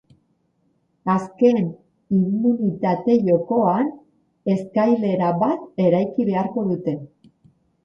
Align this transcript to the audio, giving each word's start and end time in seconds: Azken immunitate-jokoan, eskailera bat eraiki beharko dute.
Azken 1.15 1.59
immunitate-jokoan, 2.19 3.93
eskailera 4.55 5.31
bat 5.45 5.87
eraiki 5.87 6.29
beharko 6.33 6.67
dute. 6.75 6.99